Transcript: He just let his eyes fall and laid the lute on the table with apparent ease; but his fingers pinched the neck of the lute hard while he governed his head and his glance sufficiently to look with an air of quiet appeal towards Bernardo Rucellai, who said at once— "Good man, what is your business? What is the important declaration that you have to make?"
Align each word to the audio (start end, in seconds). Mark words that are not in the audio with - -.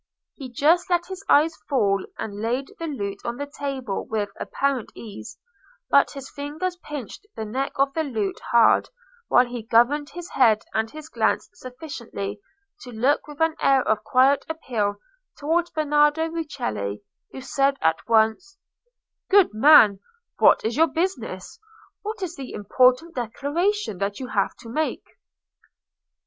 He 0.33 0.49
just 0.51 0.89
let 0.89 1.05
his 1.05 1.23
eyes 1.29 1.55
fall 1.69 2.03
and 2.17 2.41
laid 2.41 2.71
the 2.79 2.87
lute 2.87 3.21
on 3.23 3.37
the 3.37 3.45
table 3.45 4.03
with 4.03 4.31
apparent 4.39 4.91
ease; 4.95 5.37
but 5.91 6.09
his 6.13 6.27
fingers 6.27 6.75
pinched 6.77 7.27
the 7.35 7.45
neck 7.45 7.73
of 7.75 7.93
the 7.93 8.03
lute 8.03 8.39
hard 8.49 8.89
while 9.27 9.45
he 9.45 9.61
governed 9.61 10.09
his 10.09 10.27
head 10.31 10.63
and 10.73 10.89
his 10.89 11.07
glance 11.07 11.51
sufficiently 11.53 12.41
to 12.79 12.91
look 12.91 13.27
with 13.27 13.39
an 13.41 13.53
air 13.61 13.83
of 13.87 14.03
quiet 14.03 14.43
appeal 14.49 14.95
towards 15.37 15.69
Bernardo 15.69 16.29
Rucellai, 16.31 17.01
who 17.31 17.39
said 17.39 17.77
at 17.79 17.99
once— 18.09 18.57
"Good 19.29 19.53
man, 19.53 19.99
what 20.39 20.65
is 20.65 20.77
your 20.77 20.87
business? 20.87 21.59
What 22.01 22.23
is 22.23 22.35
the 22.35 22.53
important 22.53 23.13
declaration 23.13 23.99
that 23.99 24.19
you 24.19 24.29
have 24.29 24.55
to 24.61 24.67
make?" 24.69 25.05